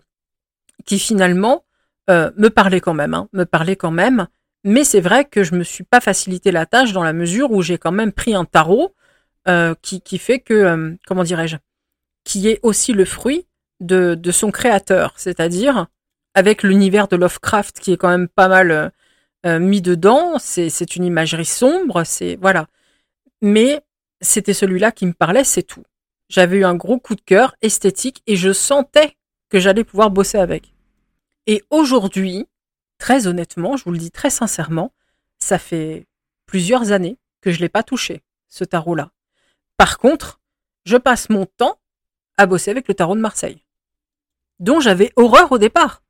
[0.85, 1.65] qui finalement
[2.11, 4.27] euh, me parlait quand même, hein, me parlait quand même.
[4.65, 7.63] Mais c'est vrai que je me suis pas facilité la tâche dans la mesure où
[7.63, 8.95] j'ai quand même pris un tarot
[9.49, 11.57] euh, qui, fait que, euh, comment dirais-je,
[12.25, 13.47] qui est aussi le fruit
[13.81, 15.87] de, de son créateur, c'est-à-dire
[16.35, 18.93] avec l'univers de Lovecraft qui est quand même pas mal
[19.45, 20.39] mis dedans.
[20.41, 22.67] C'est une imagerie sombre, c'est voilà.
[23.43, 23.83] Mais
[24.21, 25.85] c'était celui-là qui me parlait, c'est tout.
[26.29, 29.17] J'avais eu un gros coup de cœur esthétique et je sentais
[29.49, 30.75] que j'allais pouvoir bosser avec.
[31.47, 32.47] Et aujourd'hui,
[32.99, 34.93] très honnêtement, je vous le dis très sincèrement,
[35.39, 36.07] ça fait
[36.47, 39.13] plusieurs années que je l'ai pas touché, ce tarot-là.
[39.77, 40.41] Par contre,
[40.85, 41.79] je passe mon temps
[42.37, 43.63] à bosser avec le tarot de Marseille,
[44.59, 46.03] dont j'avais horreur au départ.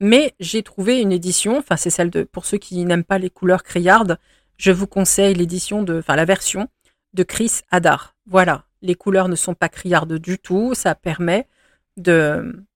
[0.00, 3.30] Mais j'ai trouvé une édition, enfin c'est celle de, pour ceux qui n'aiment pas les
[3.30, 4.18] couleurs criardes,
[4.56, 6.68] je vous conseille l'édition de, enfin la version
[7.14, 8.14] de Chris Hadar.
[8.26, 11.48] Voilà, les couleurs ne sont pas criardes du tout, ça permet
[11.96, 12.66] de,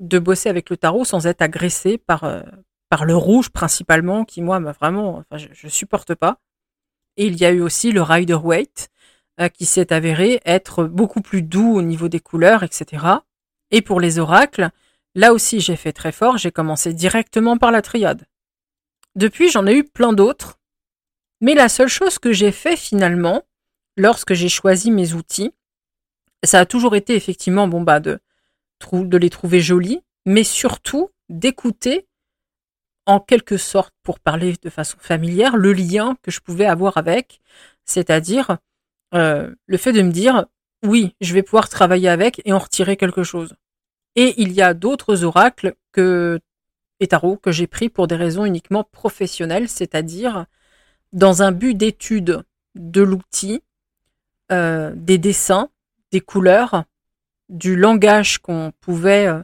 [0.00, 2.42] de bosser avec le tarot sans être agressé par, euh,
[2.88, 6.38] par le rouge principalement, qui moi m'a vraiment, je, ne supporte pas.
[7.16, 8.90] Et il y a eu aussi le Rider Waite,
[9.40, 13.06] euh, qui s'est avéré être beaucoup plus doux au niveau des couleurs, etc.
[13.70, 14.70] Et pour les oracles,
[15.14, 18.26] là aussi j'ai fait très fort, j'ai commencé directement par la triade.
[19.16, 20.58] Depuis, j'en ai eu plein d'autres,
[21.40, 23.44] mais la seule chose que j'ai fait finalement,
[23.96, 25.52] lorsque j'ai choisi mes outils,
[26.44, 28.20] ça a toujours été effectivement bon bah de,
[29.16, 32.06] les trouver jolis, mais surtout d'écouter
[33.06, 37.40] en quelque sorte, pour parler de façon familière, le lien que je pouvais avoir avec,
[37.84, 38.56] c'est-à-dire
[39.14, 40.46] euh, le fait de me dire
[40.82, 43.54] oui, je vais pouvoir travailler avec et en retirer quelque chose.
[44.16, 46.40] Et il y a d'autres oracles que
[47.00, 47.08] et
[47.42, 50.46] que j'ai pris pour des raisons uniquement professionnelles, c'est-à-dire
[51.12, 53.62] dans un but d'étude de l'outil,
[54.52, 55.70] euh, des dessins,
[56.12, 56.84] des couleurs,
[57.48, 59.42] du langage qu'on pouvait euh,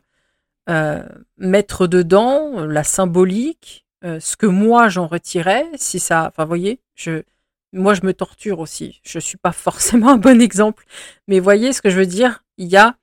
[0.69, 1.03] euh,
[1.39, 7.23] mettre dedans, la symbolique, ce que moi j'en retirais, si ça, enfin, vous voyez, je,
[7.75, 9.01] moi je me torture aussi.
[9.05, 10.87] Je suis pas forcément un bon exemple,
[11.29, 12.43] mais voyez ce que je veux dire?
[12.57, 12.97] Il y a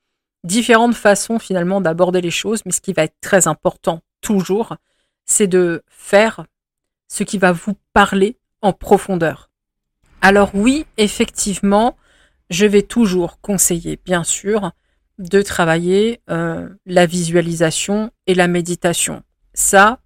[0.44, 4.76] différentes façons finalement d'aborder les choses, mais ce qui va être très important toujours,
[5.26, 6.46] c'est de faire
[7.08, 9.47] ce qui va vous parler en profondeur.
[10.28, 11.96] Alors oui, effectivement,
[12.50, 14.74] je vais toujours conseiller, bien sûr,
[15.20, 19.24] de travailler euh, la visualisation et la méditation.
[19.54, 20.02] Ça,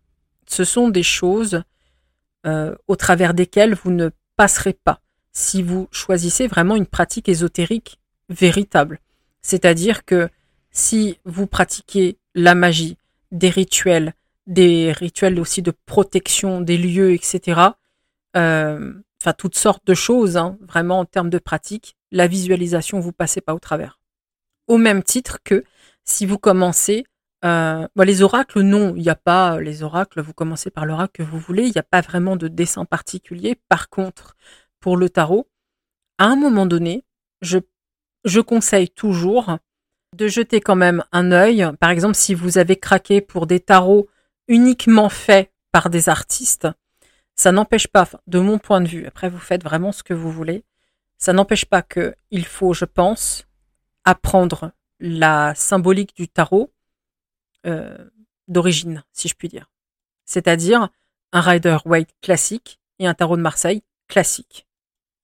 [0.46, 1.64] ce sont des choses
[2.46, 7.98] euh, au travers desquelles vous ne passerez pas si vous choisissez vraiment une pratique ésotérique
[8.30, 9.00] véritable.
[9.42, 10.30] C'est-à-dire que
[10.70, 12.96] si vous pratiquez la magie,
[13.32, 14.14] des rituels,
[14.46, 17.72] des rituels aussi de protection des lieux, etc.,
[18.36, 23.42] enfin toutes sortes de choses, hein, vraiment en termes de pratique, la visualisation, vous passez
[23.42, 24.00] pas au travers.
[24.68, 25.64] Au même titre que
[26.04, 27.06] si vous commencez,
[27.44, 31.30] euh, les oracles, non, il n'y a pas les oracles, vous commencez par l'oracle que
[31.30, 33.60] vous voulez, il n'y a pas vraiment de dessin particulier.
[33.70, 34.36] Par contre,
[34.80, 35.48] pour le tarot,
[36.18, 37.04] à un moment donné,
[37.42, 37.60] je,
[38.26, 39.58] je conseille toujours
[40.16, 41.68] de jeter quand même un œil.
[41.80, 44.08] Par exemple, si vous avez craqué pour des tarots
[44.48, 46.68] uniquement faits par des artistes,
[47.36, 50.32] ça n'empêche pas, de mon point de vue, après vous faites vraiment ce que vous
[50.32, 50.64] voulez,
[51.18, 53.48] ça n'empêche pas que il faut, je pense,
[54.06, 56.72] apprendre la symbolique du tarot
[57.66, 57.98] euh,
[58.48, 59.70] d'origine, si je puis dire.
[60.26, 60.90] C'est-à-dire
[61.32, 64.68] un Rider Waite classique et un tarot de Marseille classique.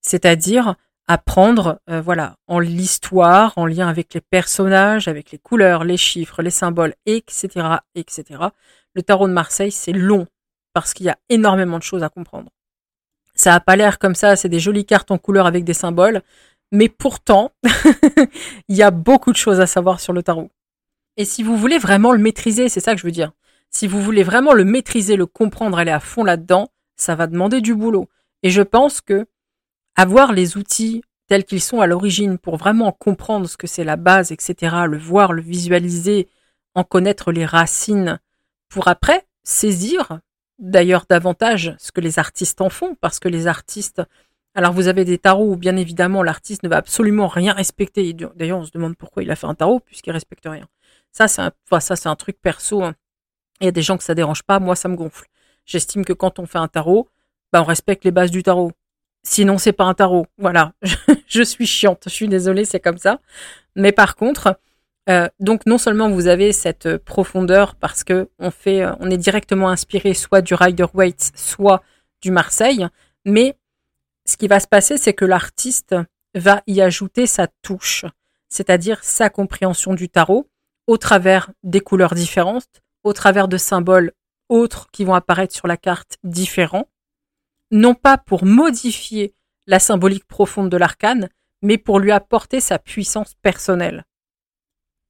[0.02, 0.76] C'est-à-dire
[1.08, 6.42] apprendre, euh, voilà, en l'histoire, en lien avec les personnages, avec les couleurs, les chiffres,
[6.42, 8.26] les symboles, etc., etc.
[8.94, 10.28] Le tarot de Marseille, c'est long
[10.82, 12.50] parce qu'il y a énormément de choses à comprendre.
[13.36, 16.22] Ça a pas l'air comme ça, c'est des jolies cartes en couleur avec des symboles,
[16.72, 17.52] mais pourtant,
[18.68, 20.50] il y a beaucoup de choses à savoir sur le tarot.
[21.16, 23.32] Et si vous voulez vraiment le maîtriser, c'est ça que je veux dire.
[23.70, 27.62] Si vous voulez vraiment le maîtriser, le comprendre, aller à fond là-dedans, ça va demander
[27.62, 28.08] du boulot.
[28.44, 29.26] Et je pense que
[29.96, 33.98] avoir les outils tels qu'ils sont à l'origine pour vraiment comprendre ce que c'est la
[33.98, 36.30] base, etc., le voir, le visualiser,
[36.76, 38.20] en connaître les racines,
[38.70, 40.20] pour après saisir
[40.60, 44.02] d'ailleurs davantage ce que les artistes en font, parce que les artistes,
[44.56, 48.14] alors vous avez des tarots où bien évidemment l'artiste ne va absolument rien respecter.
[48.14, 50.68] D'ailleurs on se demande pourquoi il a fait un tarot puisqu'il respecte rien.
[51.12, 52.84] Ça c'est un, enfin, un truc perso.
[52.84, 52.96] Hein.
[53.62, 55.28] Il y a des gens que ça dérange pas, moi ça me gonfle.
[55.66, 57.10] J'estime que quand on fait un tarot,
[57.52, 58.72] bah, on respecte les bases du tarot.
[59.24, 60.28] Sinon c'est pas un tarot.
[60.38, 60.74] Voilà,
[61.28, 63.20] je suis chiante, je suis désolée, c'est comme ça.
[63.76, 64.58] Mais par contre,
[65.10, 69.18] euh, donc non seulement vous avez cette profondeur parce que on fait, euh, on est
[69.18, 71.82] directement inspiré soit du Rider Waite, soit
[72.22, 72.88] du Marseille,
[73.26, 73.58] mais
[74.26, 75.96] ce qui va se passer, c'est que l'artiste
[76.36, 78.06] va y ajouter sa touche,
[78.50, 80.50] c'est-à-dire sa compréhension du tarot
[80.88, 84.12] au travers des couleurs différentes, au travers de symboles
[84.50, 86.90] autres qui vont apparaître sur la carte différents,
[87.72, 89.34] non pas pour modifier
[89.68, 91.30] la symbolique profonde de l'arcane,
[91.62, 94.06] mais pour lui apporter sa puissance personnelle.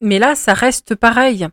[0.02, 1.48] Mais là, ça reste pareil.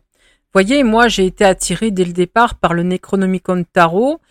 [0.53, 4.21] Voyez, moi, j'ai été attiré dès le départ par le Necronomicon Tarot.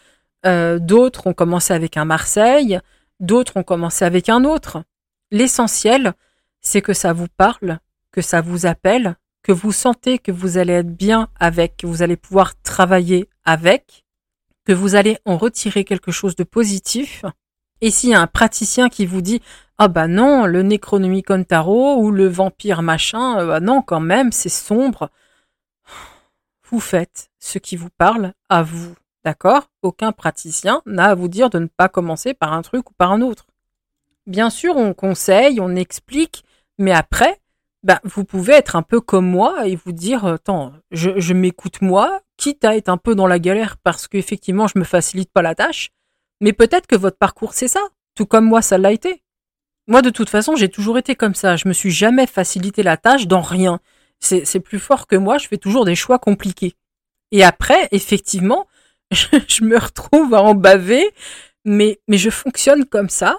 [0.46, 2.78] Euh, d'autres ont commencé avec un Marseille,
[3.20, 4.82] d'autres ont commencé avec un autre.
[5.30, 6.14] L'essentiel,
[6.60, 7.78] c'est que ça vous parle,
[8.12, 12.02] que ça vous appelle, que vous sentez que vous allez être bien avec, que vous
[12.02, 14.04] allez pouvoir travailler avec,
[14.64, 17.24] que vous allez en retirer quelque chose de positif.
[17.80, 19.42] Et s'il y a un praticien qui vous dit
[19.78, 24.30] ah bah non, le Necronomicon Tarot ou le vampire machin, euh, bah non quand même,
[24.30, 25.10] c'est sombre.
[26.70, 29.68] Vous faites ce qui vous parle à vous, d'accord?
[29.82, 33.12] Aucun praticien n'a à vous dire de ne pas commencer par un truc ou par
[33.12, 33.46] un autre.
[34.26, 36.44] Bien sûr, on conseille, on explique,
[36.78, 37.40] mais après,
[37.82, 41.82] bah, vous pouvez être un peu comme moi et vous dire, euh, attends, je, m'écoute
[41.82, 45.42] moi, quitte à être un peu dans la galère parce qu'effectivement, je me facilite pas
[45.42, 45.90] la tâche,
[46.40, 47.80] mais peut-être que votre parcours, c'est ça,
[48.14, 49.23] tout comme moi, ça l'a été.
[49.86, 51.56] Moi, de toute façon, j'ai toujours été comme ça.
[51.56, 53.80] Je me suis jamais facilité la tâche dans rien.
[54.20, 55.38] C'est plus fort que moi.
[55.38, 56.74] Je fais toujours des choix compliqués.
[57.30, 58.66] Et après, effectivement,
[59.10, 61.10] je, me retrouve à en baver,
[61.64, 63.38] mais, mais je fonctionne comme ça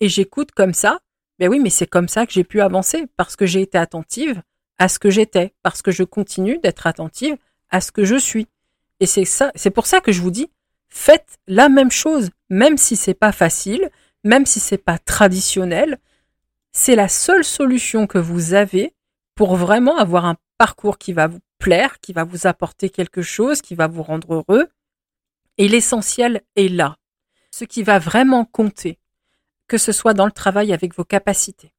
[0.00, 1.00] et j'écoute comme ça.
[1.38, 4.42] Ben oui, mais c'est comme ça que j'ai pu avancer parce que j'ai été attentive
[4.78, 7.36] à ce que j'étais, parce que je continue d'être attentive
[7.70, 8.46] à ce que je suis.
[9.00, 10.50] Et c'est ça, c'est pour ça que je vous dis,
[10.88, 13.90] faites la même chose, même si c'est pas facile,
[14.24, 15.98] même si c'est pas traditionnel.
[16.72, 18.94] C'est la seule solution que vous avez
[19.34, 23.62] pour vraiment avoir un parcours qui va vous plaire, qui va vous apporter quelque chose,
[23.62, 24.68] qui va vous rendre heureux.
[25.58, 26.96] Et l'essentiel est là.
[27.50, 28.98] Ce qui va vraiment compter,
[29.68, 31.72] que ce soit dans le travail avec vos capacités,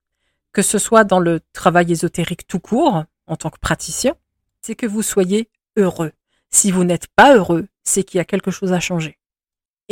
[0.52, 4.16] que ce soit dans le travail ésotérique tout court, en tant que praticien,
[4.62, 6.12] c'est que vous soyez heureux.
[6.50, 9.18] Si vous n'êtes pas heureux, c'est qu'il y a quelque chose à changer.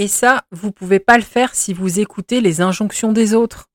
[0.01, 3.69] Et ça, vous pouvez pas le faire si vous écoutez les injonctions des autres.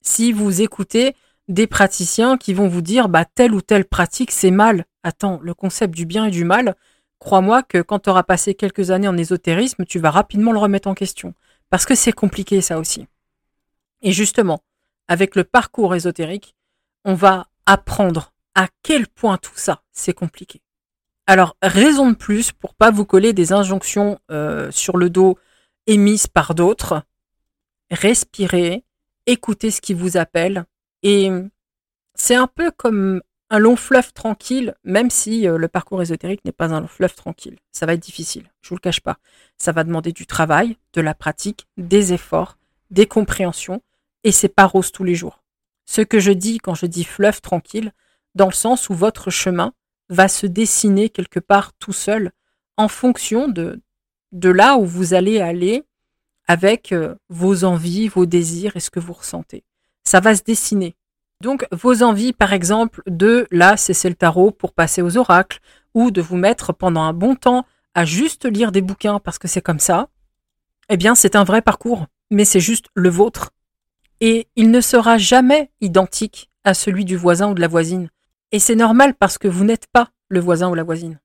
[0.00, 1.14] Si vous écoutez
[1.46, 4.86] des praticiens qui vont vous dire, bah, telle ou telle pratique, c'est mal.
[5.04, 6.74] Attends, le concept du bien et du mal,
[7.20, 10.88] crois-moi que quand tu auras passé quelques années en ésotérisme, tu vas rapidement le remettre
[10.88, 11.32] en question.
[11.70, 13.06] Parce que c'est compliqué, ça aussi.
[14.02, 14.64] Et justement,
[15.06, 16.56] avec le parcours ésotérique,
[17.04, 20.60] on va apprendre à quel point tout ça, c'est compliqué.
[21.28, 25.38] Alors, raison de plus pour pas vous coller des injonctions euh, sur le dos
[25.88, 27.02] émises par d'autres.
[27.90, 28.84] Respirez,
[29.26, 30.64] écoutez ce qui vous appelle.
[31.02, 31.30] Et
[32.14, 36.52] c'est un peu comme un long fleuve tranquille, même si euh, le parcours ésotérique n'est
[36.52, 37.56] pas un long fleuve tranquille.
[37.72, 39.18] Ça va être difficile, je vous le cache pas.
[39.56, 42.58] Ça va demander du travail, de la pratique, des efforts,
[42.90, 43.82] des compréhensions,
[44.22, 45.42] et c'est pas rose tous les jours.
[45.86, 47.92] Ce que je dis quand je dis fleuve tranquille,
[48.34, 49.72] dans le sens où votre chemin
[50.10, 52.32] va se dessiner quelque part tout seul
[52.76, 53.80] en fonction de,
[54.32, 55.84] de là où vous allez aller
[56.46, 59.64] avec euh, vos envies, vos désirs et ce que vous ressentez.
[60.04, 60.96] Ça va se dessiner.
[61.42, 65.60] Donc vos envies, par exemple, de là cesser le tarot pour passer aux oracles,
[65.94, 69.48] ou de vous mettre pendant un bon temps à juste lire des bouquins parce que
[69.48, 70.08] c'est comme ça,
[70.88, 73.50] eh bien c'est un vrai parcours, mais c'est juste le vôtre
[74.20, 78.10] et il ne sera jamais identique à celui du voisin ou de la voisine.
[78.52, 81.18] Et c'est normal parce que vous n'êtes pas le voisin ou la voisine.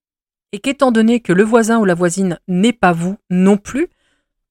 [0.53, 3.89] Et qu'étant donné que le voisin ou la voisine n'est pas vous non plus,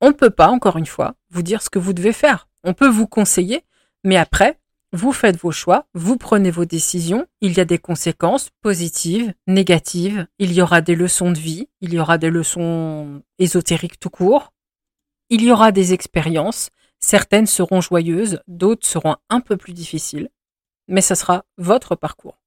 [0.03, 2.49] on ne peut pas, encore une fois, vous dire ce que vous devez faire.
[2.63, 3.63] On peut vous conseiller,
[4.05, 4.59] mais après,
[4.93, 10.27] vous faites vos choix, vous prenez vos décisions, il y a des conséquences positives, négatives,
[10.39, 14.53] il y aura des leçons de vie, il y aura des leçons ésotériques tout court,
[15.31, 16.69] il y aura des expériences,
[17.05, 20.31] Certaines seront joyeuses, d'autres seront un peu plus difficiles,
[20.89, 22.42] mais ce sera votre parcours.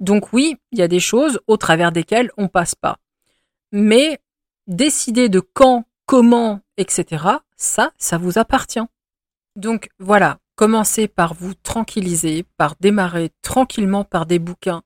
[0.00, 2.98] Donc oui, il y a des choses au travers desquelles on passe pas.
[3.70, 4.18] Mais
[4.66, 7.24] décider de quand, comment, etc.,
[7.56, 8.80] ça, ça vous appartient.
[9.56, 14.82] Donc voilà, commencez par vous tranquilliser, par démarrer tranquillement par des bouquins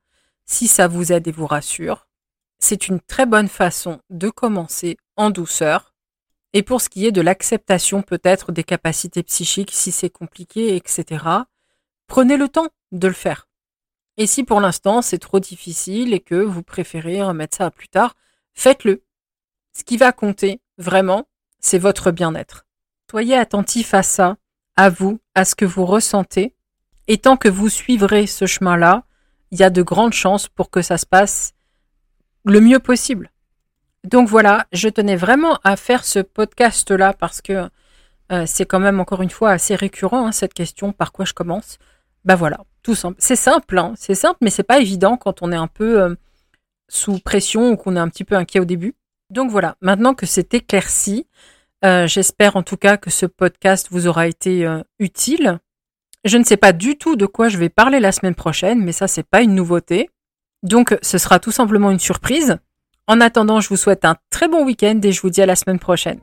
[0.47, 2.07] si ça vous aide et vous rassure.
[2.59, 5.95] C'est une très bonne façon de commencer en douceur
[6.53, 11.25] et pour ce qui est de l'acceptation peut-être des capacités psychiques, si c'est compliqué, etc.,
[12.07, 13.49] prenez le temps de le faire.
[14.17, 17.89] Et si pour l'instant c'est trop difficile et que vous préférez remettre ça à plus
[17.89, 18.15] tard,
[18.55, 19.03] faites-le.
[19.77, 21.27] Ce qui va compter, vraiment,
[21.59, 22.67] c'est votre bien-être.
[23.11, 24.37] Soyez attentif à ça,
[24.77, 26.55] à vous, à ce que vous ressentez,
[27.07, 29.05] et tant que vous suivrez ce chemin-là,
[29.51, 31.55] il y a de grandes chances pour que ça se passe
[32.45, 33.31] le mieux possible.
[34.05, 37.69] Donc voilà, je tenais vraiment à faire ce podcast-là parce que
[38.33, 41.35] euh, c'est quand même encore une fois assez récurrent hein, cette question par quoi je
[41.35, 41.79] commence?
[42.25, 42.65] Bah voilà,
[43.19, 46.15] C'est simple, hein, c'est simple, mais c'est pas évident quand on est un peu euh,
[46.89, 48.95] sous pression ou qu'on est un petit peu inquiet au début.
[49.31, 51.27] Donc voilà, maintenant que c'est éclairci,
[51.85, 54.69] euh, j'espère en tout cas que ce podcast vous aura été
[54.99, 55.59] utile.
[56.25, 58.93] Je ne sais pas du tout de quoi je vais parler la semaine prochaine, mais
[58.93, 60.11] ça c'est pas une nouveauté.
[60.63, 62.59] Donc ce sera tout simplement une surprise.
[63.07, 65.57] En attendant, je vous souhaite un très bon week-end et je vous dis à la
[65.57, 66.21] semaine prochaine.